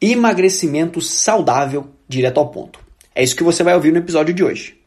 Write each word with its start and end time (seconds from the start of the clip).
Emagrecimento 0.00 1.00
saudável, 1.00 1.88
direto 2.08 2.38
ao 2.38 2.50
ponto. 2.50 2.78
É 3.12 3.24
isso 3.24 3.34
que 3.34 3.42
você 3.42 3.64
vai 3.64 3.74
ouvir 3.74 3.90
no 3.90 3.98
episódio 3.98 4.32
de 4.32 4.44
hoje. 4.44 4.78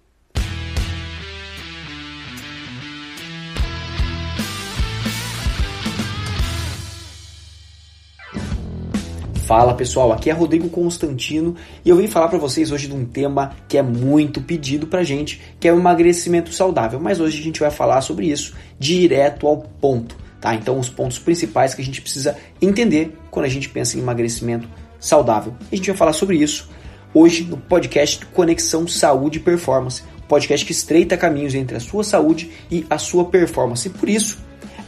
Fala 9.46 9.74
pessoal, 9.74 10.14
aqui 10.14 10.30
é 10.30 10.34
Rodrigo 10.34 10.70
Constantino 10.70 11.58
e 11.84 11.90
eu 11.90 11.98
vim 11.98 12.08
falar 12.08 12.30
para 12.30 12.38
vocês 12.38 12.72
hoje 12.72 12.88
de 12.88 12.96
um 12.96 13.04
tema 13.04 13.54
que 13.68 13.78
é 13.78 13.82
muito 13.82 14.40
pedido 14.40 14.88
pra 14.88 15.04
gente, 15.04 15.42
que 15.60 15.68
é 15.68 15.74
o 15.74 15.78
emagrecimento 15.78 16.54
saudável. 16.54 17.02
Mas 17.02 17.20
hoje 17.20 17.38
a 17.38 17.44
gente 17.44 17.60
vai 17.60 17.70
falar 17.70 18.00
sobre 18.00 18.28
isso 18.28 18.56
direto 18.80 19.46
ao 19.46 19.58
ponto, 19.58 20.16
tá? 20.40 20.56
Então 20.56 20.80
os 20.80 20.88
pontos 20.88 21.20
principais 21.20 21.74
que 21.74 21.82
a 21.82 21.86
gente 21.86 22.02
precisa 22.02 22.38
entender 22.62 23.14
quando 23.30 23.46
a 23.46 23.50
gente 23.50 23.68
pensa 23.68 23.98
em 23.98 24.00
emagrecimento 24.00 24.70
saudável. 25.02 25.54
A 25.70 25.76
gente 25.76 25.90
vai 25.90 25.98
falar 25.98 26.14
sobre 26.14 26.38
isso 26.38 26.70
hoje 27.14 27.44
no 27.44 27.58
podcast 27.58 28.26
Conexão 28.28 28.88
Saúde 28.88 29.40
e 29.40 29.42
Performance, 29.42 30.04
podcast 30.30 30.66
que 30.66 30.72
estreita 30.72 31.18
caminhos 31.18 31.54
entre 31.56 31.76
a 31.76 31.80
sua 31.82 32.06
saúde 32.06 32.52
e 32.72 32.86
a 32.90 32.98
sua 32.98 33.26
performance. 33.26 33.88
E 33.88 33.92
por 33.92 34.08
isso 34.08 34.38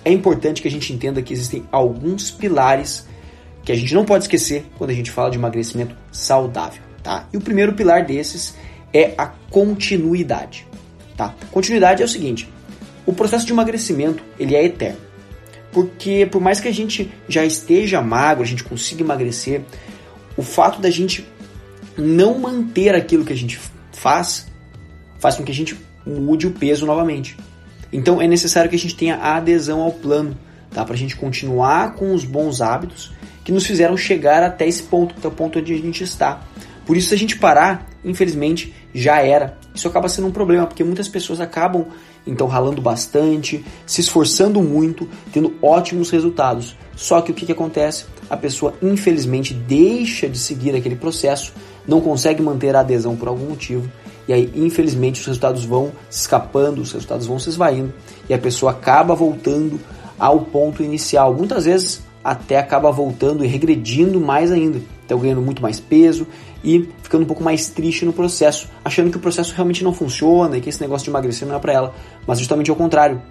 é 0.05 0.11
importante 0.11 0.61
que 0.61 0.67
a 0.67 0.71
gente 0.71 0.93
entenda 0.93 1.21
que 1.21 1.33
existem 1.33 1.65
alguns 1.71 2.31
pilares 2.31 3.05
que 3.63 3.71
a 3.71 3.75
gente 3.75 3.93
não 3.93 4.05
pode 4.05 4.25
esquecer 4.25 4.65
quando 4.77 4.91
a 4.91 4.93
gente 4.93 5.09
fala 5.09 5.31
de 5.31 5.37
emagrecimento 5.37 5.95
saudável, 6.11 6.81
tá? 7.01 7.27
E 7.33 7.37
o 7.37 7.41
primeiro 7.41 7.73
pilar 7.73 8.05
desses 8.05 8.55
é 8.93 9.13
a 9.17 9.27
continuidade, 9.49 10.67
tá? 11.15 11.33
Continuidade 11.51 12.01
é 12.01 12.05
o 12.05 12.09
seguinte: 12.09 12.47
o 13.05 13.13
processo 13.13 13.45
de 13.45 13.53
emagrecimento 13.53 14.23
ele 14.37 14.55
é 14.55 14.65
eterno, 14.65 14.99
porque 15.71 16.27
por 16.29 16.41
mais 16.41 16.59
que 16.59 16.67
a 16.67 16.73
gente 16.73 17.11
já 17.27 17.45
esteja 17.45 18.01
magro, 18.01 18.43
a 18.43 18.47
gente 18.47 18.63
consiga 18.63 19.01
emagrecer, 19.01 19.61
o 20.37 20.41
fato 20.41 20.81
da 20.81 20.89
gente 20.89 21.25
não 21.97 22.39
manter 22.39 22.95
aquilo 22.95 23.25
que 23.25 23.33
a 23.33 23.37
gente 23.37 23.59
faz 23.91 24.47
faz 25.19 25.35
com 25.35 25.43
que 25.43 25.51
a 25.51 25.55
gente 25.55 25.77
mude 26.05 26.47
o 26.47 26.51
peso 26.51 26.85
novamente. 26.85 27.37
Então 27.91 28.21
é 28.21 28.27
necessário 28.27 28.69
que 28.69 28.75
a 28.75 28.79
gente 28.79 28.95
tenha 28.95 29.15
adesão 29.15 29.81
ao 29.81 29.91
plano, 29.91 30.37
tá? 30.71 30.83
Para 30.83 30.95
a 30.95 30.97
gente 30.97 31.15
continuar 31.15 31.93
com 31.93 32.13
os 32.13 32.25
bons 32.25 32.59
hábitos 32.59 33.13
que 33.43 33.51
nos 33.51 33.65
fizeram 33.65 33.95
chegar 33.95 34.43
até 34.43 34.67
esse 34.67 34.83
ponto, 34.83 35.15
até 35.17 35.27
o 35.27 35.31
ponto 35.31 35.59
onde 35.59 35.73
a 35.73 35.77
gente 35.77 36.03
está. 36.03 36.41
Por 36.85 36.97
isso, 36.97 37.09
se 37.09 37.15
a 37.15 37.17
gente 37.17 37.37
parar, 37.37 37.87
infelizmente, 38.03 38.73
já 38.93 39.21
era. 39.21 39.57
Isso 39.73 39.87
acaba 39.87 40.07
sendo 40.07 40.27
um 40.27 40.31
problema, 40.31 40.67
porque 40.67 40.83
muitas 40.83 41.07
pessoas 41.07 41.39
acabam 41.39 41.87
então 42.25 42.47
ralando 42.47 42.81
bastante, 42.81 43.65
se 43.85 44.01
esforçando 44.01 44.61
muito, 44.61 45.07
tendo 45.31 45.53
ótimos 45.61 46.09
resultados. 46.09 46.75
Só 46.95 47.21
que 47.21 47.31
o 47.31 47.33
que, 47.33 47.45
que 47.45 47.51
acontece? 47.51 48.05
A 48.29 48.37
pessoa, 48.37 48.73
infelizmente, 48.81 49.53
deixa 49.53 50.29
de 50.29 50.37
seguir 50.37 50.75
aquele 50.75 50.95
processo, 50.95 51.53
não 51.87 51.99
consegue 51.99 52.41
manter 52.41 52.75
a 52.75 52.79
adesão 52.79 53.15
por 53.15 53.27
algum 53.27 53.49
motivo, 53.49 53.89
e 54.27 54.31
aí, 54.31 54.49
infelizmente, 54.55 55.19
os 55.19 55.27
resultados 55.27 55.65
vão 55.65 55.91
se 56.09 56.21
escapando, 56.21 56.81
os 56.81 56.93
resultados 56.93 57.27
vão 57.27 57.39
se 57.39 57.49
esvaindo, 57.49 57.93
e 58.29 58.33
a 58.33 58.37
pessoa 58.37 58.71
acaba 58.71 59.13
voltando 59.13 59.79
ao 60.17 60.41
ponto 60.41 60.81
inicial. 60.81 61.33
Muitas 61.33 61.65
vezes 61.65 62.01
até 62.23 62.57
acaba 62.57 62.91
voltando 62.91 63.43
e 63.43 63.47
regredindo 63.47 64.19
mais 64.19 64.51
ainda. 64.51 64.81
Então 65.05 65.19
ganhando 65.19 65.41
muito 65.41 65.61
mais 65.61 65.79
peso 65.79 66.25
e 66.63 66.87
ficando 67.01 67.23
um 67.23 67.27
pouco 67.27 67.43
mais 67.43 67.69
triste 67.69 68.05
no 68.05 68.13
processo, 68.13 68.69
achando 68.83 69.11
que 69.11 69.17
o 69.17 69.19
processo 69.19 69.53
realmente 69.53 69.83
não 69.83 69.93
funciona 69.93 70.57
e 70.57 70.61
que 70.61 70.69
esse 70.69 70.81
negócio 70.81 71.03
de 71.03 71.09
emagrecer 71.09 71.47
não 71.47 71.55
é 71.55 71.59
para 71.59 71.73
ela, 71.73 71.95
mas 72.25 72.39
justamente 72.39 72.69
ao 72.69 72.75
contrário. 72.75 73.21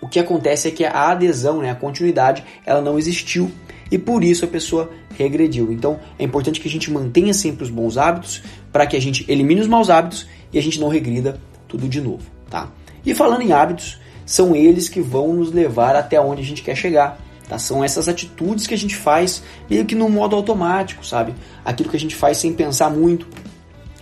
O 0.00 0.06
que 0.06 0.20
acontece 0.20 0.68
é 0.68 0.70
que 0.70 0.84
a 0.84 1.10
adesão, 1.10 1.60
né, 1.60 1.70
a 1.70 1.74
continuidade, 1.74 2.44
ela 2.64 2.80
não 2.80 2.98
existiu 2.98 3.50
e 3.90 3.98
por 3.98 4.22
isso 4.22 4.44
a 4.44 4.48
pessoa 4.48 4.90
regrediu. 5.16 5.72
Então 5.72 5.98
é 6.18 6.24
importante 6.24 6.60
que 6.60 6.68
a 6.68 6.70
gente 6.70 6.90
mantenha 6.90 7.34
sempre 7.34 7.64
os 7.64 7.70
bons 7.70 7.96
hábitos 7.96 8.42
para 8.70 8.86
que 8.86 8.96
a 8.96 9.00
gente 9.00 9.24
elimine 9.28 9.60
os 9.60 9.66
maus 9.66 9.90
hábitos 9.90 10.28
e 10.52 10.58
a 10.58 10.62
gente 10.62 10.78
não 10.78 10.88
regrida 10.88 11.40
tudo 11.66 11.88
de 11.88 12.00
novo, 12.00 12.22
tá? 12.48 12.70
E 13.04 13.14
falando 13.14 13.42
em 13.42 13.52
hábitos, 13.52 13.98
são 14.24 14.54
eles 14.54 14.88
que 14.88 15.00
vão 15.00 15.32
nos 15.32 15.50
levar 15.50 15.96
até 15.96 16.20
onde 16.20 16.42
a 16.42 16.44
gente 16.44 16.62
quer 16.62 16.76
chegar. 16.76 17.18
Tá? 17.48 17.58
São 17.58 17.82
essas 17.82 18.08
atitudes 18.08 18.66
que 18.66 18.74
a 18.74 18.78
gente 18.78 18.94
faz 18.94 19.42
meio 19.70 19.84
que 19.86 19.94
no 19.94 20.08
modo 20.08 20.36
automático, 20.36 21.04
sabe? 21.04 21.34
Aquilo 21.64 21.88
que 21.88 21.96
a 21.96 22.00
gente 22.00 22.14
faz 22.14 22.36
sem 22.36 22.52
pensar 22.52 22.90
muito, 22.90 23.26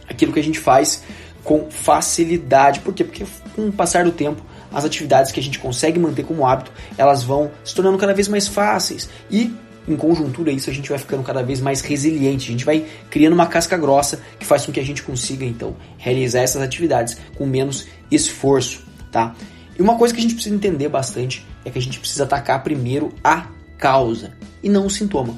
aquilo 0.09 0.33
que 0.33 0.41
a 0.41 0.45
gente 0.45 0.59
faz 0.59 1.03
com 1.45 1.71
facilidade. 1.71 2.81
Por 2.81 2.93
quê? 2.93 3.05
Porque 3.05 3.25
com 3.55 3.69
o 3.69 3.73
passar 3.73 4.05
do 4.05 4.11
tempo, 4.11 4.43
as 4.73 4.85
atividades 4.85 5.31
que 5.31 5.39
a 5.39 5.43
gente 5.43 5.61
consegue 5.61 5.99
manter 5.99 6.25
como 6.25 6.45
hábito, 6.45 6.73
elas 6.99 7.23
vão 7.23 7.51
se 7.65 7.75
tornando 7.75 7.97
cada 7.97 8.13
vez 8.13 8.27
mais 8.27 8.49
fáceis 8.49 9.09
e 9.31 9.55
em 9.89 9.95
conjuntura 9.95 10.51
isso 10.51 10.69
a 10.69 10.73
gente 10.73 10.89
vai 10.89 10.99
ficando 10.99 11.23
cada 11.23 11.45
vez 11.45 11.61
mais 11.61 11.81
resiliente, 11.81 12.49
a 12.49 12.53
gente 12.53 12.65
vai 12.65 12.85
criando 13.09 13.35
uma 13.35 13.47
casca 13.47 13.77
grossa 13.77 14.21
que 14.39 14.45
faz 14.45 14.67
com 14.67 14.73
que 14.73 14.81
a 14.81 14.85
gente 14.85 15.03
consiga 15.05 15.45
então 15.45 15.77
realizar 15.97 16.41
essas 16.41 16.61
atividades 16.61 17.17
com 17.37 17.47
menos 17.47 17.87
esforço, 18.11 18.83
tá? 19.13 19.35
E 19.79 19.83
uma 19.83 19.97
coisa 19.97 20.13
que 20.13 20.19
a 20.19 20.23
gente 20.23 20.35
precisa 20.35 20.55
entender 20.55 20.89
bastante 20.89 21.47
é 21.67 21.71
que 21.71 21.79
a 21.79 21.83
gente 21.83 21.99
precisa 21.99 22.23
atacar 22.23 22.63
primeiro 22.63 23.13
a 23.23 23.49
causa 23.77 24.33
e 24.63 24.69
não 24.69 24.87
o 24.87 24.91
sintoma. 24.91 25.33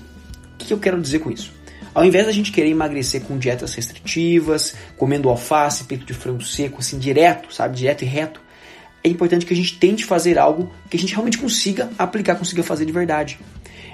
O 0.54 0.58
que 0.58 0.72
eu 0.72 0.78
quero 0.78 1.00
dizer 1.00 1.20
com 1.20 1.30
isso? 1.30 1.50
Ao 1.94 2.04
invés 2.04 2.26
da 2.26 2.32
gente 2.32 2.52
querer 2.52 2.68
emagrecer 2.68 3.22
com 3.22 3.38
dietas 3.38 3.74
restritivas, 3.74 4.74
comendo 4.98 5.30
alface, 5.30 5.84
peito 5.84 6.04
de 6.04 6.12
frango 6.12 6.44
seco, 6.44 6.80
assim, 6.80 6.98
direto, 6.98 7.52
sabe, 7.52 7.76
direto 7.76 8.02
e 8.02 8.04
reto, 8.04 8.40
é 9.02 9.08
importante 9.08 9.46
que 9.46 9.54
a 9.54 9.56
gente 9.56 9.78
tente 9.78 10.04
fazer 10.04 10.38
algo 10.38 10.70
que 10.90 10.98
a 10.98 11.00
gente 11.00 11.14
realmente 11.14 11.38
consiga 11.38 11.90
aplicar, 11.98 12.36
consiga 12.36 12.62
fazer 12.62 12.84
de 12.84 12.92
verdade. 12.92 13.38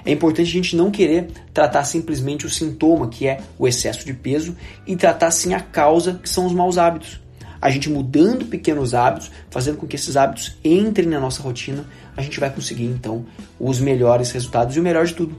É 0.05 0.11
importante 0.11 0.49
a 0.49 0.51
gente 0.51 0.75
não 0.75 0.91
querer 0.91 1.27
tratar 1.53 1.85
simplesmente 1.85 2.45
o 2.45 2.49
sintoma, 2.49 3.07
que 3.07 3.27
é 3.27 3.39
o 3.57 3.65
excesso 3.65 4.05
de 4.05 4.13
peso, 4.13 4.57
e 4.85 4.95
tratar 4.95 5.31
sim 5.31 5.53
a 5.53 5.61
causa, 5.61 6.19
que 6.21 6.29
são 6.29 6.45
os 6.45 6.53
maus 6.53 6.77
hábitos 6.77 7.24
a 7.61 7.69
gente 7.69 7.89
mudando 7.89 8.45
pequenos 8.45 8.93
hábitos, 8.93 9.31
fazendo 9.49 9.77
com 9.77 9.87
que 9.87 9.95
esses 9.95 10.15
hábitos 10.15 10.57
entrem 10.63 11.07
na 11.07 11.19
nossa 11.19 11.41
rotina, 11.41 11.85
a 12.15 12.21
gente 12.21 12.39
vai 12.39 12.49
conseguir 12.49 12.85
então 12.85 13.25
os 13.59 13.79
melhores 13.79 14.31
resultados 14.31 14.75
e 14.75 14.79
o 14.79 14.83
melhor 14.83 15.05
de 15.05 15.13
tudo, 15.13 15.35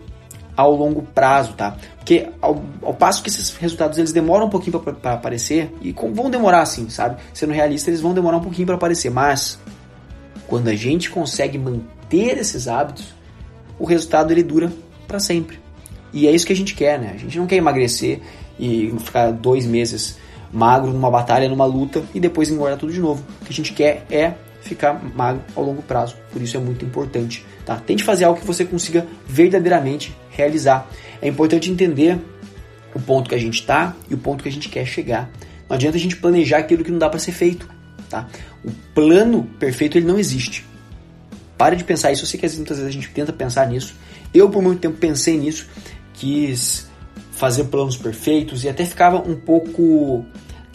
ao 0.56 0.75
longo 0.75 1.03
prazo, 1.03 1.53
tá? 1.53 1.76
Porque 1.97 2.28
ao, 2.41 2.62
ao 2.82 2.94
passo 2.94 3.22
que 3.22 3.28
esses 3.28 3.55
resultados 3.56 3.99
eles 3.99 4.12
demoram 4.12 4.47
um 4.47 4.50
pouquinho 4.50 4.81
para 4.81 5.12
aparecer 5.12 5.72
e 5.82 5.93
vão 5.93 6.31
demorar 6.31 6.62
assim, 6.62 6.88
sabe? 6.88 7.21
Sendo 7.34 7.53
realista, 7.53 7.91
eles 7.91 8.00
vão 8.00 8.15
demorar 8.15 8.38
um 8.38 8.43
pouquinho 8.43 8.66
para 8.66 8.76
aparecer, 8.76 9.10
mas 9.10 9.59
quando 10.47 10.69
a 10.69 10.75
gente 10.75 11.10
consegue 11.10 11.59
manter 11.59 12.38
esses 12.38 12.69
hábitos, 12.69 13.15
o 13.78 13.84
resultado 13.84 14.32
ele 14.32 14.43
dura 14.43 14.72
para 15.06 15.21
sempre. 15.21 15.59
E 16.12 16.26
é 16.26 16.32
isso 16.32 16.47
que 16.47 16.53
a 16.53 16.56
gente 16.56 16.75
quer, 16.75 16.99
né? 16.99 17.12
A 17.15 17.19
gente 17.19 17.37
não 17.38 17.47
quer 17.47 17.56
emagrecer 17.56 18.21
e 18.59 18.94
ficar 19.00 19.32
dois 19.32 19.66
meses 19.66 20.16
magro 20.56 20.91
numa 20.91 21.11
batalha, 21.11 21.49
numa 21.50 21.67
luta 21.67 22.03
e 22.15 22.19
depois 22.19 22.49
engordar 22.49 22.78
tudo 22.78 22.91
de 22.91 22.99
novo. 22.99 23.22
O 23.43 23.44
que 23.44 23.53
a 23.53 23.55
gente 23.55 23.75
quer 23.75 24.06
é 24.11 24.33
ficar 24.62 24.94
magro 25.15 25.43
ao 25.55 25.62
longo 25.62 25.83
prazo. 25.83 26.17
Por 26.33 26.41
isso 26.41 26.56
é 26.56 26.61
muito 26.61 26.83
importante. 26.83 27.44
Tá? 27.67 27.77
Tente 27.77 28.03
fazer 28.03 28.25
algo 28.25 28.41
que 28.41 28.47
você 28.47 28.65
consiga 28.65 29.06
verdadeiramente 29.27 30.17
realizar. 30.31 30.91
É 31.21 31.28
importante 31.28 31.71
entender 31.71 32.19
o 32.94 33.00
ponto 33.00 33.28
que 33.28 33.34
a 33.34 33.39
gente 33.39 33.61
está 33.61 33.94
e 34.11 34.15
o 34.15 34.19
ponto 34.19 34.43
que 34.43 34.49
a 34.49 34.53
gente 34.53 34.71
quer 34.71 34.87
chegar. 34.87 35.31
Não 35.69 35.75
adianta 35.75 35.99
a 35.99 36.00
gente 36.00 36.17
planejar 36.17 36.59
aquilo 36.59 36.83
que 36.83 36.91
não 36.91 36.99
dá 36.99 37.11
para 37.11 37.19
ser 37.19 37.33
feito. 37.33 37.69
Tá? 38.09 38.27
O 38.65 38.71
plano 38.94 39.44
perfeito 39.59 39.99
ele 39.99 40.06
não 40.06 40.19
existe. 40.19 40.65
Pare 41.59 41.77
de 41.77 41.84
pensar 41.84 42.12
isso. 42.12 42.23
Eu 42.23 42.27
sei 42.27 42.41
que 42.41 42.49
muitas 42.56 42.78
vezes 42.78 42.88
a 42.88 42.93
gente 42.93 43.11
tenta 43.11 43.31
pensar 43.31 43.67
nisso. 43.67 43.94
Eu 44.33 44.49
por 44.49 44.62
muito 44.62 44.81
tempo 44.81 44.97
pensei 44.97 45.37
nisso, 45.37 45.69
quis 46.15 46.88
fazer 47.33 47.65
planos 47.65 47.97
perfeitos 47.99 48.65
e 48.65 48.69
até 48.69 48.84
ficava 48.87 49.19
um 49.19 49.37
pouco 49.37 50.25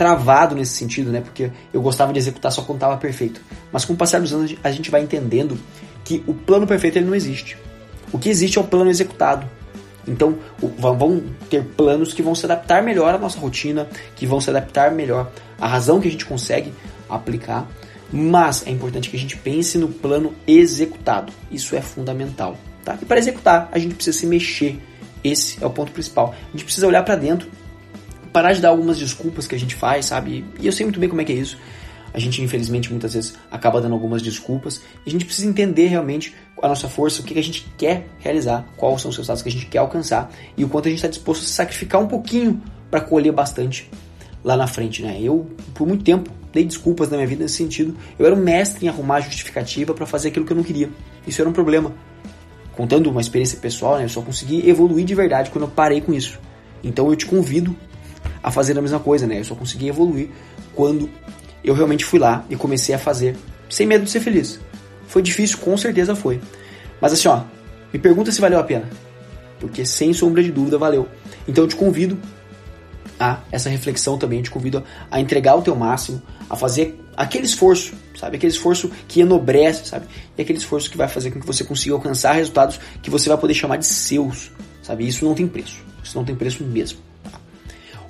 travado 0.02 0.56
nesse 0.56 0.72
sentido, 0.72 1.12
né? 1.12 1.22
Porque 1.22 1.52
eu 1.72 1.80
gostava 1.80 2.12
de 2.12 2.18
executar 2.18 2.52
só 2.52 2.64
quando 2.64 2.78
estava 2.78 2.98
perfeito. 2.98 3.40
Mas 3.72 3.86
com 3.86 3.94
o 3.94 3.96
passar 3.96 4.20
dos 4.20 4.34
anos 4.34 4.56
a 4.64 4.72
gente 4.72 4.90
vai 4.90 5.04
entendendo 5.04 5.56
que 6.04 6.24
o 6.26 6.34
plano 6.34 6.66
perfeito 6.66 6.98
ele 6.98 7.06
não 7.06 7.14
existe. 7.14 7.56
O 8.12 8.18
que 8.18 8.28
existe 8.28 8.58
é 8.58 8.62
o 8.62 8.64
plano 8.64 8.90
executado. 8.90 9.48
Então 10.08 10.40
vão 10.60 11.22
ter 11.52 11.64
planos 11.64 12.14
que 12.14 12.24
vão 12.24 12.34
se 12.34 12.48
adaptar 12.48 12.82
melhor 12.82 13.14
à 13.14 13.20
nossa 13.20 13.40
rotina, 13.40 13.88
que 14.16 14.26
vão 14.26 14.42
se 14.42 14.50
adaptar 14.50 14.92
melhor 14.92 15.32
à 15.60 15.68
razão 15.68 16.02
que 16.02 16.08
a 16.08 16.12
gente 16.12 16.26
consegue 16.26 16.74
aplicar. 17.08 17.70
Mas 18.12 18.66
é 18.66 18.72
importante 18.72 19.08
que 19.08 19.16
a 19.16 19.20
gente 19.20 19.38
pense 19.38 19.78
no 19.78 19.90
plano 19.90 20.34
executado. 20.48 21.32
Isso 21.52 21.76
é 21.76 21.82
fundamental. 21.82 22.58
Tá? 22.84 22.98
E 23.00 23.06
para 23.06 23.20
executar, 23.20 23.70
a 23.72 23.78
gente 23.78 23.94
precisa 23.94 24.18
se 24.18 24.26
mexer 24.26 24.82
esse 25.24 25.64
é 25.64 25.68
o 25.68 25.70
ponto 25.70 25.92
principal. 25.92 26.34
A 26.34 26.52
gente 26.52 26.64
precisa 26.64 26.88
olhar 26.88 27.04
para 27.04 27.16
dentro, 27.16 27.48
parar 28.32 28.54
de 28.54 28.62
dar 28.62 28.70
algumas 28.70 28.98
desculpas 28.98 29.48
que 29.48 29.56
a 29.56 29.60
gente 29.60 29.76
faz, 29.76 30.08
sabe? 30.08 30.46
E 30.60 30.66
eu 30.66 30.72
sei 30.72 30.86
muito 30.86 31.00
bem 31.00 31.10
como 31.10 31.22
é 31.22 31.26
que 31.26 31.32
é 31.32 31.36
isso. 31.36 31.58
A 32.14 32.20
gente, 32.20 32.42
infelizmente, 32.42 32.90
muitas 32.90 33.14
vezes 33.14 33.36
acaba 33.50 33.80
dando 33.80 33.94
algumas 33.94 34.22
desculpas. 34.22 34.82
E 35.06 35.10
a 35.10 35.12
gente 35.12 35.26
precisa 35.26 35.48
entender 35.48 35.88
realmente 35.88 36.36
a 36.62 36.68
nossa 36.68 36.88
força, 36.90 37.22
o 37.22 37.26
que 37.26 37.38
a 37.38 37.44
gente 37.44 37.68
quer 37.78 38.08
realizar, 38.20 38.68
quais 38.76 39.02
são 39.02 39.10
os 39.10 39.16
resultados 39.16 39.42
que 39.42 39.50
a 39.50 39.52
gente 39.52 39.66
quer 39.66 39.80
alcançar 39.80 40.30
e 40.58 40.64
o 40.64 40.70
quanto 40.70 40.88
a 40.88 40.90
gente 40.90 40.98
está 40.98 41.08
disposto 41.08 41.44
a 41.44 41.48
sacrificar 41.48 42.02
um 42.02 42.08
pouquinho 42.08 42.62
para 42.90 43.02
colher 43.02 43.32
bastante 43.32 43.90
lá 44.44 44.58
na 44.58 44.68
frente, 44.68 45.02
né? 45.02 45.20
Eu, 45.22 45.50
por 45.74 45.88
muito 45.88 46.04
tempo, 46.04 46.30
dei 46.52 46.66
desculpas 46.66 47.10
na 47.10 47.18
minha 47.18 47.28
vida 47.28 47.44
nesse 47.44 47.56
sentido. 47.56 47.96
Eu 48.20 48.26
era 48.26 48.36
um 48.36 48.40
mestre 48.40 48.86
em 48.86 48.90
arrumar 48.90 49.22
justificativa 49.22 49.94
para 49.94 50.06
fazer 50.06 50.30
aquilo 50.30 50.46
que 50.46 50.52
eu 50.52 50.58
não 50.58 50.64
queria. 50.64 50.90
Isso 51.26 51.42
era 51.42 51.50
um 51.50 51.54
problema 51.54 51.94
contando 52.76 53.10
uma 53.10 53.22
experiência 53.22 53.60
pessoal, 53.60 53.98
né, 53.98 54.06
eu 54.06 54.10
só 54.10 54.22
consegui 54.22 54.68
evoluir 54.68 55.06
de 55.06 55.14
verdade 55.14 55.50
quando 55.52 55.66
eu 55.66 55.70
parei 55.70 56.02
com 56.02 56.14
isso. 56.14 56.40
Então 56.84 57.10
eu 57.10 57.16
te 57.16 57.26
convido 57.26 57.76
a 58.44 58.52
fazer 58.52 58.78
a 58.78 58.82
mesma 58.82 59.00
coisa, 59.00 59.28
né? 59.28 59.40
Eu 59.40 59.44
só 59.44 59.56
consegui 59.56 59.88
evoluir 59.88 60.30
quando 60.74 61.10
eu 61.64 61.74
realmente 61.74 62.06
fui 62.06 62.20
lá 62.20 62.46
e 62.50 62.56
comecei 62.56 62.94
a 62.96 63.00
fazer 63.00 63.36
sem 63.70 63.86
medo 63.86 64.06
de 64.06 64.12
ser 64.12 64.20
feliz. 64.20 64.60
Foi 65.08 65.22
difícil, 65.22 65.58
com 65.60 65.76
certeza 65.78 66.16
foi. 66.16 66.42
Mas 67.00 67.14
assim, 67.14 67.28
ó, 67.28 67.42
me 67.92 68.00
pergunta 68.00 68.32
se 68.32 68.42
valeu 68.42 68.60
a 68.60 68.64
pena. 68.64 68.90
Porque 69.60 69.86
sem 69.86 70.14
sombra 70.14 70.42
de 70.42 70.52
dúvida 70.52 70.78
valeu. 70.78 71.08
Então 71.48 71.64
eu 71.64 71.68
te 71.68 71.76
convido 71.76 72.18
a 73.20 73.40
essa 73.52 73.70
reflexão 73.70 74.18
também, 74.18 74.40
eu 74.40 74.44
te 74.44 74.52
convido 74.52 74.84
a 75.10 75.20
entregar 75.20 75.56
o 75.56 75.62
teu 75.62 75.76
máximo, 75.76 76.22
a 76.50 76.56
fazer 76.56 77.00
aquele 77.16 77.46
esforço, 77.46 77.94
sabe? 78.20 78.38
Aquele 78.38 78.52
esforço 78.52 78.90
que 79.08 79.22
enobrece, 79.22 79.88
sabe? 79.88 80.08
E 80.38 80.42
aquele 80.42 80.58
esforço 80.58 80.90
que 80.90 80.98
vai 80.98 81.08
fazer 81.08 81.30
com 81.30 81.40
que 81.40 81.46
você 81.46 81.64
consiga 81.64 81.94
alcançar 81.94 82.34
resultados 82.34 82.80
que 83.02 83.10
você 83.10 83.30
vai 83.30 83.38
poder 83.38 83.54
chamar 83.54 83.78
de 83.78 83.86
seus, 83.86 84.52
sabe? 84.82 85.08
Isso 85.08 85.24
não 85.24 85.36
tem 85.36 85.48
preço. 85.48 85.78
Isso 86.04 86.18
não 86.18 86.26
tem 86.26 86.36
preço 86.36 86.64
mesmo. 86.64 86.98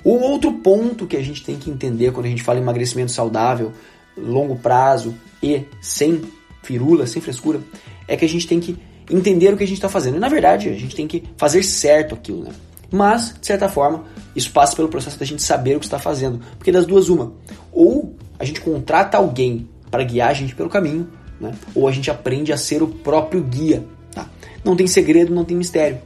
O 0.04 0.14
outro 0.14 0.52
ponto 0.54 1.06
que 1.06 1.16
a 1.16 1.22
gente 1.22 1.44
tem 1.44 1.56
que 1.56 1.70
entender 1.70 2.12
quando 2.12 2.26
a 2.26 2.28
gente 2.28 2.42
fala 2.42 2.58
em 2.58 2.62
emagrecimento 2.62 3.12
saudável, 3.12 3.72
longo 4.16 4.56
prazo 4.56 5.14
e 5.42 5.64
sem 5.80 6.22
firula, 6.62 7.06
sem 7.06 7.22
frescura, 7.22 7.60
é 8.08 8.16
que 8.16 8.24
a 8.24 8.28
gente 8.28 8.46
tem 8.46 8.60
que 8.60 8.76
entender 9.10 9.52
o 9.52 9.56
que 9.56 9.64
a 9.64 9.66
gente 9.66 9.78
está 9.78 9.88
fazendo. 9.88 10.16
E 10.16 10.20
na 10.20 10.28
verdade, 10.28 10.68
a 10.68 10.74
gente 10.74 10.94
tem 10.94 11.06
que 11.06 11.22
fazer 11.36 11.62
certo 11.62 12.14
aquilo, 12.14 12.44
né? 12.44 12.50
Mas, 12.90 13.34
de 13.40 13.46
certa 13.46 13.70
forma, 13.70 14.04
isso 14.36 14.50
passa 14.50 14.76
pelo 14.76 14.88
processo 14.88 15.18
da 15.18 15.24
gente 15.24 15.42
saber 15.42 15.76
o 15.76 15.80
que 15.80 15.86
está 15.86 15.98
fazendo. 15.98 16.40
Porque 16.58 16.70
das 16.70 16.84
duas, 16.84 17.08
uma. 17.08 17.32
Ou 17.72 18.14
a 18.38 18.44
gente 18.44 18.60
contrata 18.60 19.16
alguém 19.16 19.66
para 19.90 20.04
guiar 20.04 20.30
a 20.30 20.34
gente 20.34 20.54
pelo 20.54 20.68
caminho, 20.68 21.08
né? 21.40 21.52
ou 21.74 21.88
a 21.88 21.92
gente 21.92 22.10
aprende 22.10 22.52
a 22.52 22.56
ser 22.58 22.82
o 22.82 22.88
próprio 22.88 23.42
guia. 23.42 23.82
Tá? 24.14 24.28
Não 24.62 24.76
tem 24.76 24.86
segredo, 24.86 25.34
não 25.34 25.44
tem 25.44 25.56
mistério. 25.56 26.00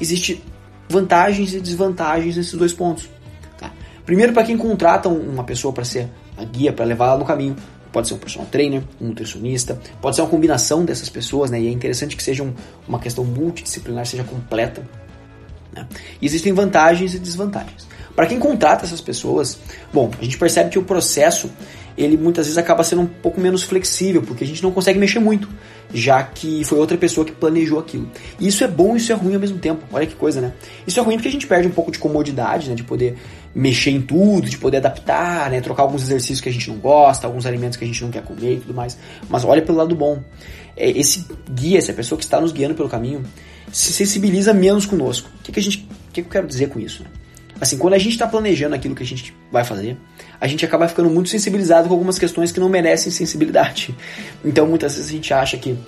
Existem 0.00 0.40
vantagens 0.88 1.52
e 1.54 1.60
desvantagens 1.60 2.36
nesses 2.36 2.54
dois 2.54 2.72
pontos. 2.72 3.08
Primeiro, 4.04 4.32
para 4.32 4.44
quem 4.44 4.56
contrata 4.56 5.08
uma 5.08 5.44
pessoa 5.44 5.72
para 5.72 5.84
ser 5.84 6.08
a 6.36 6.44
guia, 6.44 6.72
para 6.72 6.84
levar 6.84 7.06
ela 7.06 7.18
no 7.18 7.24
caminho, 7.24 7.56
Pode 7.92 8.08
ser 8.08 8.14
um 8.14 8.18
personal 8.18 8.48
trainer, 8.50 8.82
um 8.98 9.08
nutricionista, 9.08 9.78
pode 10.00 10.16
ser 10.16 10.22
uma 10.22 10.30
combinação 10.30 10.82
dessas 10.82 11.10
pessoas, 11.10 11.50
né? 11.50 11.60
E 11.60 11.68
é 11.68 11.70
interessante 11.70 12.16
que 12.16 12.22
seja 12.22 12.42
um, 12.42 12.54
uma 12.88 12.98
questão 12.98 13.22
multidisciplinar, 13.22 14.06
seja 14.06 14.24
completa. 14.24 14.82
Né? 15.74 15.86
E 16.20 16.24
existem 16.24 16.54
vantagens 16.54 17.14
e 17.14 17.18
desvantagens. 17.18 17.86
Para 18.16 18.26
quem 18.26 18.38
contrata 18.38 18.86
essas 18.86 19.00
pessoas, 19.00 19.58
bom, 19.92 20.10
a 20.18 20.24
gente 20.24 20.38
percebe 20.38 20.70
que 20.70 20.78
o 20.78 20.84
processo 20.84 21.50
ele 21.96 22.16
muitas 22.16 22.46
vezes 22.46 22.58
acaba 22.58 22.82
sendo 22.82 23.02
um 23.02 23.06
pouco 23.06 23.40
menos 23.40 23.62
flexível, 23.62 24.22
porque 24.22 24.44
a 24.44 24.46
gente 24.46 24.62
não 24.62 24.70
consegue 24.70 24.98
mexer 24.98 25.18
muito, 25.18 25.48
já 25.92 26.22
que 26.22 26.64
foi 26.64 26.78
outra 26.78 26.96
pessoa 26.96 27.24
que 27.24 27.32
planejou 27.32 27.78
aquilo. 27.78 28.10
E 28.40 28.48
isso 28.48 28.64
é 28.64 28.68
bom 28.68 28.94
e 28.94 28.98
isso 28.98 29.12
é 29.12 29.14
ruim 29.14 29.34
ao 29.34 29.40
mesmo 29.40 29.58
tempo. 29.58 29.84
Olha 29.92 30.06
que 30.06 30.14
coisa, 30.14 30.40
né? 30.40 30.52
Isso 30.86 30.98
é 30.98 31.02
ruim 31.02 31.16
porque 31.16 31.28
a 31.28 31.32
gente 31.32 31.46
perde 31.46 31.68
um 31.68 31.72
pouco 31.72 31.90
de 31.90 31.98
comodidade, 31.98 32.68
né? 32.68 32.74
De 32.74 32.82
poder 32.82 33.16
mexer 33.54 33.90
em 33.90 34.00
tudo, 34.00 34.48
de 34.48 34.58
poder 34.58 34.78
adaptar, 34.78 35.50
né? 35.50 35.60
Trocar 35.60 35.82
alguns 35.82 36.02
exercícios 36.02 36.40
que 36.40 36.48
a 36.48 36.52
gente 36.52 36.68
não 36.68 36.76
gosta, 36.76 37.26
alguns 37.26 37.46
alimentos 37.46 37.76
que 37.76 37.84
a 37.84 37.86
gente 37.86 38.02
não 38.02 38.10
quer 38.10 38.22
comer 38.22 38.54
e 38.54 38.60
tudo 38.60 38.74
mais. 38.74 38.96
Mas 39.28 39.44
olha 39.44 39.62
pelo 39.62 39.78
lado 39.78 39.94
bom. 39.94 40.22
É, 40.76 40.90
esse 40.90 41.26
guia, 41.50 41.78
essa 41.78 41.92
pessoa 41.92 42.18
que 42.18 42.24
está 42.24 42.40
nos 42.40 42.52
guiando 42.52 42.74
pelo 42.74 42.88
caminho, 42.88 43.22
se 43.70 43.92
sensibiliza 43.92 44.54
menos 44.54 44.86
conosco. 44.86 45.28
O 45.40 45.42
que, 45.42 45.52
que 45.52 45.60
a 45.60 45.62
gente, 45.62 45.78
o 45.78 46.12
que, 46.12 46.22
que 46.22 46.28
eu 46.28 46.32
quero 46.32 46.46
dizer 46.46 46.68
com 46.68 46.80
isso? 46.80 47.02
Né? 47.02 47.10
Assim, 47.62 47.78
quando 47.78 47.94
a 47.94 47.98
gente 47.98 48.14
está 48.14 48.26
planejando 48.26 48.74
aquilo 48.74 48.92
que 48.92 49.04
a 49.04 49.06
gente 49.06 49.32
vai 49.52 49.62
fazer, 49.62 49.96
a 50.40 50.48
gente 50.48 50.64
acaba 50.64 50.88
ficando 50.88 51.08
muito 51.08 51.28
sensibilizado 51.28 51.86
com 51.86 51.94
algumas 51.94 52.18
questões 52.18 52.50
que 52.50 52.58
não 52.58 52.68
merecem 52.68 53.12
sensibilidade. 53.12 53.94
Então, 54.44 54.66
muitas 54.66 54.96
vezes 54.96 55.08
a 55.08 55.12
gente 55.12 55.32
acha 55.32 55.56
que 55.56 55.78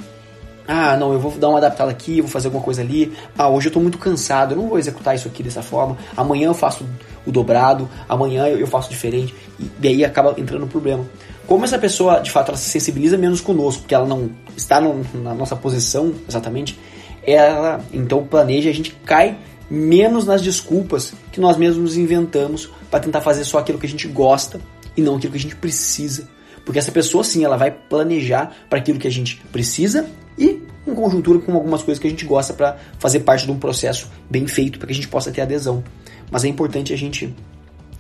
ah, 0.69 0.97
não, 0.97 1.13
eu 1.13 1.19
vou 1.19 1.33
dar 1.33 1.49
uma 1.49 1.59
adaptada 1.59 1.91
aqui, 1.91 2.21
vou 2.21 2.31
fazer 2.31 2.47
alguma 2.47 2.63
coisa 2.63 2.81
ali. 2.81 3.13
Ah, 3.37 3.49
hoje 3.49 3.67
eu 3.67 3.71
estou 3.71 3.83
muito 3.83 3.99
cansado, 3.99 4.53
eu 4.53 4.59
não 4.59 4.69
vou 4.69 4.79
executar 4.79 5.17
isso 5.17 5.27
aqui 5.27 5.43
dessa 5.43 5.63
forma. 5.63 5.99
Amanhã 6.17 6.47
eu 6.47 6.55
faço 6.55 6.87
o 7.27 7.33
dobrado, 7.33 7.91
amanhã 8.09 8.47
eu 8.47 8.69
faço 8.69 8.89
diferente. 8.89 9.35
E 9.83 9.89
aí 9.89 10.05
acaba 10.05 10.33
entrando 10.39 10.61
no 10.61 10.69
problema. 10.69 11.05
Como 11.45 11.65
essa 11.65 11.77
pessoa, 11.77 12.21
de 12.21 12.31
fato, 12.31 12.51
ela 12.51 12.57
se 12.57 12.71
sensibiliza 12.71 13.19
menos 13.19 13.41
conosco, 13.41 13.83
porque 13.83 13.97
ela 13.97 14.07
não 14.07 14.31
está 14.57 14.81
no, 14.81 15.05
na 15.13 15.35
nossa 15.35 15.57
posição 15.57 16.15
exatamente, 16.29 16.79
ela 17.27 17.81
então 17.93 18.25
planeja, 18.25 18.71
a 18.71 18.73
gente 18.73 18.97
cai 19.05 19.37
menos 19.71 20.25
nas 20.25 20.43
desculpas 20.43 21.15
que 21.33 21.41
nós 21.41 21.57
mesmos 21.57 21.97
inventamos 21.97 22.71
para 22.91 23.01
tentar 23.01 23.21
fazer 23.21 23.45
só 23.45 23.59
aquilo 23.59 23.79
que 23.79 23.87
a 23.87 23.89
gente 23.89 24.07
gosta 24.09 24.61
e 24.97 25.03
não 25.03 25.17
aquilo 25.17 25.33
que 25.33 25.39
a 25.39 25.43
gente 25.43 25.57
precisa. 25.57 26.29
Porque 26.65 26.79
essa 26.79 26.93
pessoa 26.93 27.23
sim, 27.25 27.45
ela 27.45 27.57
vai 27.57 27.71
planejar 27.71 28.55
para 28.69 28.79
aquilo 28.79 28.99
que 28.99 29.09
a 29.09 29.11
gente 29.11 29.37
precisa 29.53 30.09
e 30.39 30.63
em 30.87 30.95
conjuntura 30.95 31.39
com 31.39 31.55
algumas 31.55 31.83
coisas 31.83 32.01
que 32.01 32.07
a 32.07 32.11
gente 32.11 32.25
gosta 32.25 32.53
para 32.53 32.77
fazer 32.99 33.21
parte 33.21 33.47
de 33.47 33.53
um 33.53 33.59
processo 33.59 34.09
bem 34.29 34.47
feito 34.47 34.79
para 34.79 34.87
que 34.87 34.93
a 34.93 34.97
gente 34.97 35.09
possa 35.09 35.31
ter 35.31 35.41
adesão. 35.41 35.83
Mas 36.31 36.45
é 36.45 36.49
importante 36.49 36.93
a 36.93 36.97
gente 36.97 37.35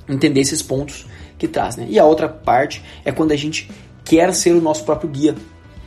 entender 0.09 0.41
esses 0.41 0.63
pontos 0.63 1.07
que 1.39 1.49
traz, 1.49 1.77
né? 1.77 1.87
E 1.89 1.99
a 1.99 2.05
outra 2.05 2.29
parte 2.29 2.83
é 3.05 3.13
quando 3.13 3.33
a 3.33 3.37
gente 3.37 3.71
quer 4.05 4.35
ser 4.35 4.55
o 4.55 4.61
nosso 4.61 4.85
próprio 4.85 5.09
guia, 5.09 5.35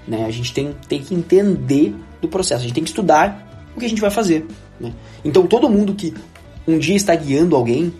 né? 0.07 0.25
A 0.25 0.31
gente 0.31 0.53
tem, 0.53 0.75
tem 0.87 1.01
que 1.01 1.13
entender 1.13 1.95
do 2.21 2.27
processo, 2.27 2.61
a 2.61 2.63
gente 2.63 2.73
tem 2.73 2.83
que 2.83 2.89
estudar 2.89 3.69
o 3.75 3.79
que 3.79 3.85
a 3.85 3.89
gente 3.89 4.01
vai 4.01 4.09
fazer. 4.09 4.45
Né? 4.79 4.93
Então 5.23 5.45
todo 5.47 5.69
mundo 5.69 5.93
que 5.93 6.13
um 6.67 6.77
dia 6.77 6.95
está 6.95 7.15
guiando 7.15 7.55
alguém, 7.55 7.93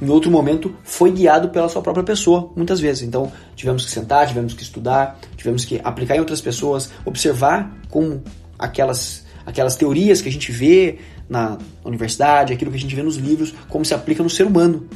em 0.00 0.08
outro 0.08 0.30
momento 0.30 0.74
foi 0.82 1.12
guiado 1.12 1.48
pela 1.50 1.68
sua 1.68 1.80
própria 1.80 2.04
pessoa, 2.04 2.50
muitas 2.56 2.80
vezes. 2.80 3.02
Então 3.02 3.30
tivemos 3.54 3.84
que 3.84 3.90
sentar, 3.90 4.26
tivemos 4.26 4.52
que 4.52 4.62
estudar, 4.62 5.18
tivemos 5.36 5.64
que 5.64 5.80
aplicar 5.82 6.16
em 6.16 6.20
outras 6.20 6.40
pessoas, 6.40 6.90
observar 7.04 7.72
como 7.88 8.22
aquelas, 8.58 9.24
aquelas 9.46 9.76
teorias 9.76 10.20
que 10.20 10.28
a 10.28 10.32
gente 10.32 10.50
vê 10.50 10.98
na 11.28 11.56
universidade, 11.84 12.52
aquilo 12.52 12.70
que 12.70 12.76
a 12.76 12.80
gente 12.80 12.94
vê 12.94 13.02
nos 13.02 13.16
livros, 13.16 13.54
como 13.68 13.84
se 13.84 13.94
aplica 13.94 14.22
no 14.22 14.30
ser 14.30 14.44
humano, 14.44 14.88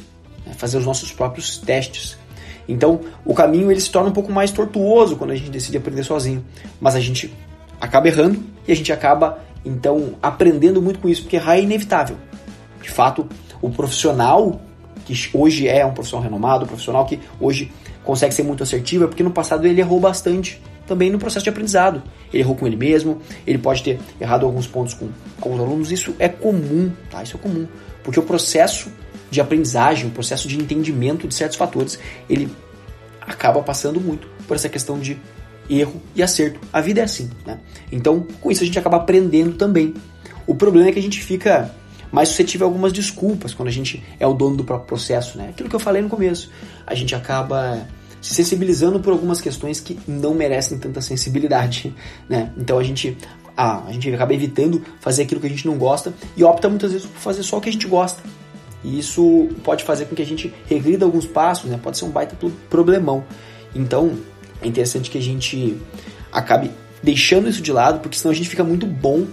né? 0.45 0.53
fazer 0.57 0.77
os 0.77 0.85
nossos 0.85 1.11
próprios 1.11 1.57
testes. 1.57 2.17
Então 2.67 2.99
o 3.23 3.33
caminho 3.33 3.71
ele 3.71 3.79
se 3.79 3.89
torna 3.89 4.09
um 4.09 4.13
pouco 4.13 4.31
mais 4.31 4.51
tortuoso 4.51 5.15
quando 5.15 5.31
a 5.31 5.35
gente 5.35 5.49
decide 5.49 5.77
aprender 5.77 6.03
sozinho, 6.03 6.43
mas 6.81 6.95
a 6.95 6.99
gente 6.99 7.33
acaba 7.79 8.07
errando 8.07 8.43
e 8.67 8.71
a 8.71 8.75
gente 8.75 8.91
acaba 8.91 9.39
então 9.67 10.15
aprendendo 10.21 10.81
muito 10.81 10.99
com 10.99 11.09
isso, 11.09 11.23
porque 11.23 11.35
errar 11.35 11.57
é 11.57 11.61
inevitável. 11.61 12.17
De 12.81 12.89
fato, 12.89 13.27
o 13.61 13.69
profissional 13.69 14.61
que 15.05 15.29
hoje 15.33 15.67
é 15.67 15.85
um 15.85 15.93
profissional 15.93 16.23
renomado, 16.23 16.65
um 16.65 16.67
profissional 16.67 17.05
que 17.05 17.19
hoje 17.39 17.71
consegue 18.03 18.33
ser 18.33 18.43
muito 18.43 18.63
assertivo, 18.63 19.05
é 19.05 19.07
porque 19.07 19.23
no 19.23 19.31
passado 19.31 19.65
ele 19.65 19.79
errou 19.79 19.99
bastante 19.99 20.61
também 20.85 21.09
no 21.09 21.19
processo 21.19 21.43
de 21.43 21.49
aprendizado. 21.49 22.01
Ele 22.31 22.43
errou 22.43 22.55
com 22.55 22.65
ele 22.65 22.75
mesmo, 22.75 23.21
ele 23.45 23.57
pode 23.57 23.83
ter 23.83 23.99
errado 24.19 24.45
alguns 24.45 24.67
pontos 24.67 24.93
com, 24.93 25.09
com 25.39 25.53
os 25.53 25.59
alunos, 25.59 25.91
isso 25.91 26.15
é 26.19 26.27
comum, 26.27 26.91
tá? 27.09 27.23
Isso 27.23 27.37
é 27.37 27.39
comum, 27.39 27.67
porque 28.03 28.19
o 28.19 28.23
processo 28.23 28.89
de 29.29 29.41
aprendizagem, 29.41 30.07
o 30.07 30.11
processo 30.11 30.47
de 30.47 30.57
entendimento 30.57 31.27
de 31.27 31.35
certos 31.35 31.57
fatores, 31.57 31.99
ele 32.29 32.49
acaba 33.21 33.61
passando 33.61 33.99
muito 33.99 34.27
por 34.47 34.55
essa 34.55 34.69
questão 34.69 34.97
de 34.99 35.17
erro 35.69 36.01
e 36.15 36.23
acerto. 36.23 36.59
A 36.71 36.81
vida 36.81 37.01
é 37.01 37.03
assim, 37.03 37.29
né? 37.45 37.59
Então, 37.91 38.25
com 38.41 38.51
isso 38.51 38.63
a 38.63 38.65
gente 38.65 38.79
acaba 38.79 38.97
aprendendo 38.97 39.53
também. 39.55 39.93
O 40.45 40.55
problema 40.55 40.89
é 40.89 40.91
que 40.91 40.99
a 40.99 41.01
gente 41.01 41.21
fica 41.21 41.71
mais 42.11 42.29
suscetível 42.29 42.65
a 42.65 42.69
algumas 42.69 42.93
desculpas 42.93 43.53
quando 43.53 43.67
a 43.67 43.71
gente 43.71 44.03
é 44.19 44.25
o 44.25 44.33
dono 44.33 44.55
do 44.55 44.63
próprio 44.63 44.87
processo, 44.87 45.37
né? 45.37 45.49
Aquilo 45.49 45.69
que 45.69 45.75
eu 45.75 45.79
falei 45.79 46.01
no 46.01 46.09
começo. 46.09 46.49
A 46.85 46.95
gente 46.95 47.13
acaba 47.13 47.85
se 48.21 48.33
sensibilizando 48.33 48.99
por 48.99 49.13
algumas 49.13 49.39
questões 49.39 49.79
que 49.79 49.99
não 50.07 50.33
merecem 50.33 50.77
tanta 50.77 51.01
sensibilidade, 51.01 51.93
né? 52.29 52.51
Então 52.57 52.79
a 52.79 52.83
gente 52.83 53.17
a, 53.55 53.85
a 53.87 53.91
gente 53.91 54.13
acaba 54.13 54.33
evitando 54.33 54.83
fazer 54.99 55.23
aquilo 55.23 55.41
que 55.41 55.47
a 55.47 55.49
gente 55.49 55.65
não 55.65 55.77
gosta 55.77 56.13
e 56.35 56.43
opta 56.43 56.69
muitas 56.69 56.91
vezes 56.91 57.07
por 57.07 57.19
fazer 57.19 57.43
só 57.43 57.57
o 57.57 57.61
que 57.61 57.69
a 57.69 57.71
gente 57.71 57.87
gosta. 57.87 58.21
E 58.83 58.99
isso 58.99 59.49
pode 59.63 59.83
fazer 59.83 60.05
com 60.05 60.15
que 60.15 60.21
a 60.21 60.25
gente 60.25 60.53
regrida 60.67 61.03
alguns 61.03 61.25
passos, 61.25 61.69
né? 61.69 61.79
Pode 61.81 61.97
ser 61.97 62.05
um 62.05 62.09
baita 62.09 62.37
problemão. 62.69 63.25
Então, 63.75 64.15
é 64.61 64.67
interessante 64.67 65.09
que 65.09 65.17
a 65.17 65.21
gente 65.21 65.77
acabe 66.31 66.71
deixando 67.01 67.47
isso 67.47 67.61
de 67.61 67.71
lado, 67.71 67.99
porque 67.99 68.17
senão 68.17 68.31
a 68.31 68.35
gente 68.35 68.49
fica 68.49 68.63
muito 68.63 68.85
bom 68.85 69.25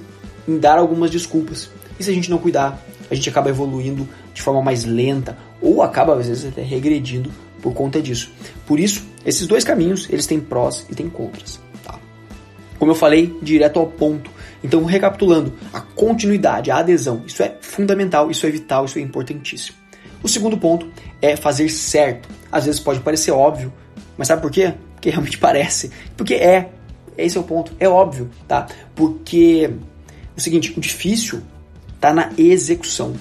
em 0.46 0.58
dar 0.58 0.78
algumas 0.78 1.10
desculpas. 1.10 1.70
E 1.98 2.04
se 2.04 2.10
a 2.10 2.14
gente 2.14 2.30
não 2.30 2.38
cuidar, 2.38 2.82
a 3.10 3.14
gente 3.14 3.28
acaba 3.28 3.48
evoluindo 3.48 4.08
de 4.32 4.42
forma 4.42 4.62
mais 4.62 4.84
lenta 4.84 5.36
ou 5.60 5.82
acaba 5.82 6.18
às 6.18 6.26
vezes 6.26 6.46
até 6.46 6.62
regredindo 6.62 7.30
por 7.62 7.72
conta 7.72 8.00
disso. 8.00 8.30
Por 8.66 8.78
isso, 8.78 9.04
esses 9.24 9.46
dois 9.46 9.64
caminhos, 9.64 10.08
eles 10.10 10.26
têm 10.26 10.38
prós 10.40 10.86
e 10.90 10.94
têm 10.94 11.08
contras. 11.08 11.60
Tá? 11.82 11.98
Como 12.78 12.90
eu 12.90 12.94
falei, 12.94 13.34
direto 13.40 13.78
ao 13.78 13.86
ponto. 13.86 14.30
Então, 14.62 14.84
recapitulando, 14.84 15.52
a 15.72 15.80
continuidade, 15.80 16.70
a 16.70 16.78
adesão, 16.78 17.22
isso 17.26 17.42
é 17.42 17.56
fundamental, 17.60 18.30
isso 18.30 18.46
é 18.46 18.50
vital, 18.50 18.84
isso 18.84 18.98
é 18.98 19.02
importantíssimo. 19.02 19.76
O 20.22 20.28
segundo 20.28 20.56
ponto 20.56 20.88
é 21.20 21.36
fazer 21.36 21.68
certo. 21.68 22.28
Às 22.50 22.64
vezes 22.64 22.80
pode 22.80 23.00
parecer 23.00 23.30
óbvio, 23.30 23.72
mas 24.16 24.28
sabe 24.28 24.40
por 24.40 24.50
quê? 24.50 24.74
Porque 25.04 25.10
realmente 25.10 25.36
parece. 25.36 25.90
Porque 26.16 26.34
é. 26.34 26.70
Esse 27.18 27.36
é 27.36 27.40
o 27.40 27.44
ponto. 27.44 27.72
É 27.78 27.86
óbvio, 27.86 28.30
tá? 28.48 28.66
Porque 28.94 29.70
o 30.34 30.40
seguinte, 30.40 30.72
o 30.74 30.80
difícil 30.80 31.42
tá 32.00 32.14
na 32.14 32.30
execução. 32.38 33.14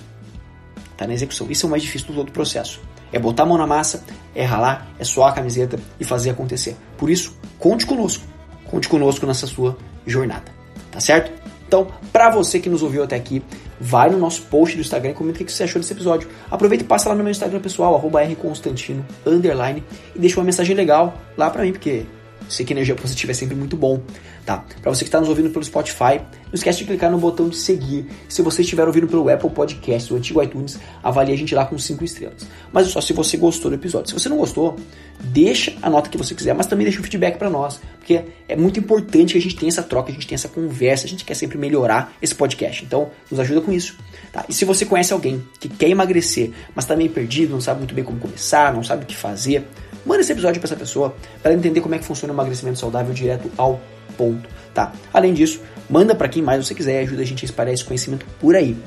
Tá 0.96 1.06
na 1.06 1.14
execução. 1.14 1.52
Isso 1.52 1.66
é 1.66 1.68
o 1.68 1.70
mais 1.70 1.84
difícil 1.84 2.08
do 2.08 2.14
todo 2.14 2.30
o 2.30 2.32
processo. 2.32 2.80
É 3.12 3.20
botar 3.20 3.44
a 3.44 3.46
mão 3.46 3.58
na 3.58 3.68
massa, 3.68 4.02
é 4.34 4.46
ralar, 4.46 4.88
é 4.98 5.04
suar 5.04 5.32
a 5.32 5.34
camiseta 5.34 5.78
e 6.00 6.06
fazer 6.06 6.30
acontecer. 6.30 6.78
Por 6.98 7.10
isso, 7.10 7.38
conte 7.60 7.86
conosco. 7.86 8.24
Conte 8.66 8.88
conosco 8.88 9.26
nessa 9.28 9.46
sua 9.46 9.78
jornada. 10.08 10.54
Tá 10.90 11.02
certo? 11.02 11.34
Então, 11.74 11.88
para 12.12 12.30
você 12.30 12.60
que 12.60 12.70
nos 12.70 12.84
ouviu 12.84 13.04
até 13.04 13.16
aqui, 13.16 13.42
vai 13.82 14.08
no 14.08 14.20
nosso 14.20 14.44
post 14.44 14.76
do 14.76 14.82
Instagram 14.82 15.10
e 15.10 15.14
comenta 15.16 15.42
o 15.42 15.44
que 15.44 15.52
você 15.52 15.64
achou 15.64 15.82
desse 15.82 15.92
episódio. 15.92 16.30
Aproveita 16.52 16.84
e 16.84 16.88
passa 16.88 17.10
lá 17.10 17.16
no 17.16 17.24
meu 17.24 17.32
Instagram 17.32 17.60
pessoal, 17.62 17.96
rconstantino, 17.98 19.04
e 19.26 20.20
deixa 20.20 20.40
uma 20.40 20.46
mensagem 20.46 20.76
legal 20.76 21.16
lá 21.36 21.50
pra 21.50 21.64
mim, 21.64 21.72
porque 21.72 22.06
sei 22.50 22.66
que 22.66 22.74
energia 22.74 22.96
positiva 22.96 23.32
é 23.32 23.36
sempre 23.36 23.56
muito 23.56 23.76
bom, 23.76 24.02
tá? 24.46 24.64
Para 24.82 24.94
você 24.94 25.04
que 25.04 25.08
está 25.08 25.20
nos 25.20 25.30
ouvindo 25.30 25.50
pelo 25.50 25.64
Spotify, 25.64 26.20
não 26.46 26.54
esquece 26.54 26.80
de 26.80 26.86
clicar 26.86 27.12
no 27.12 27.18
botão 27.18 27.50
de 27.50 27.58
seguir. 27.58 28.06
Se 28.30 28.42
você 28.42 28.62
estiver 28.62 28.86
ouvindo 28.86 29.08
pelo 29.08 29.28
Apple 29.30 29.50
Podcast, 29.50 30.14
o 30.14 30.18
antigo 30.18 30.42
iTunes, 30.42 30.80
avalie 31.02 31.34
a 31.34 31.38
gente 31.38 31.56
lá 31.56 31.66
com 31.66 31.78
5 31.78 32.04
estrelas. 32.04 32.46
Mas 32.72 32.88
só 32.88 33.02
se 33.02 33.14
você 33.14 33.38
gostou 33.38 33.72
do 33.72 33.76
episódio. 33.76 34.10
Se 34.10 34.14
você 34.14 34.30
não 34.30 34.38
gostou, 34.38 34.76
deixa 35.20 35.74
a 35.82 35.90
nota 35.90 36.10
que 36.10 36.18
você 36.18 36.36
quiser, 36.36 36.54
mas 36.54 36.68
também 36.68 36.86
deixa 36.86 37.00
o 37.00 37.04
feedback 37.04 37.38
para 37.38 37.50
nós, 37.50 37.80
porque 37.98 38.22
é 38.48 38.56
muito 38.56 38.80
importante 38.80 39.34
que 39.34 39.40
a 39.40 39.42
gente 39.42 39.56
tenha 39.56 39.70
essa 39.70 39.84
troca, 39.84 40.12
a 40.12 40.14
gente 40.14 40.28
tenha 40.28 40.36
essa 40.36 40.50
conversa, 40.50 41.06
a 41.06 41.10
gente 41.10 41.24
quer 41.24 41.34
sempre 41.34 41.58
melhorar 41.58 42.14
esse 42.22 42.36
podcast. 42.36 42.84
Então, 42.84 43.10
nos 43.32 43.40
ajuda 43.40 43.62
com 43.62 43.72
isso. 43.72 43.98
Tá? 44.32 44.46
E 44.50 44.54
se 44.54 44.66
você 44.66 44.86
conhece 44.86 45.14
alguém 45.14 45.44
que 45.60 45.70
quer 45.70 45.90
emagrecer, 45.90 46.52
mas 46.76 46.86
está 46.86 46.96
meio 46.96 47.10
perdido, 47.10 47.52
não 47.52 47.62
sabe 47.62 47.80
muito 47.80 47.94
bem 47.94 48.04
como 48.04 48.20
começar, 48.20 48.74
não 48.74 48.84
sabe 48.84 49.04
o 49.04 49.06
que 49.06 49.16
fazer, 49.16 49.66
manda 50.06 50.22
esse 50.22 50.32
episódio 50.32 50.60
para 50.60 50.68
essa 50.68 50.76
pessoa 50.76 51.16
para 51.42 51.54
entender 51.54 51.82
como 51.82 51.96
é 51.96 52.00
que 52.00 52.06
funciona 52.06 52.34
o 52.34 52.36
emagrecimento 52.36 52.80
saudável 52.80 53.14
direto 53.14 53.52
ao 53.58 53.80
ponto, 54.18 54.48
tá? 54.74 54.94
Além 55.14 55.34
disso, 55.34 55.62
manda 55.90 56.14
para 56.16 56.30
quem 56.30 56.42
mais 56.42 56.66
você 56.66 56.74
quiser 56.74 57.02
ajuda 57.02 57.22
a 57.22 57.26
gente 57.26 57.44
a 57.44 57.46
espalhar 57.46 57.74
esse 57.74 57.84
conhecimento 57.84 58.26
por 58.40 58.56
aí. 58.56 58.78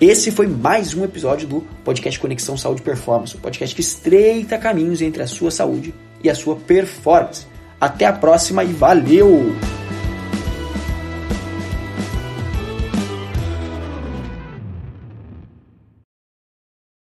Esse 0.00 0.30
foi 0.30 0.46
mais 0.46 0.92
um 0.94 1.04
episódio 1.04 1.48
do 1.48 1.60
podcast 1.82 2.20
Conexão 2.20 2.56
Saúde 2.56 2.82
Performance, 2.82 3.36
um 3.36 3.40
podcast 3.40 3.74
que 3.74 3.80
estreita 3.80 4.58
caminhos 4.58 5.00
entre 5.00 5.22
a 5.22 5.26
sua 5.26 5.50
saúde 5.50 5.94
e 6.22 6.28
a 6.28 6.34
sua 6.34 6.56
performance. 6.56 7.46
Até 7.80 8.04
a 8.04 8.12
próxima 8.12 8.62
e 8.62 8.72
valeu! 8.72 9.54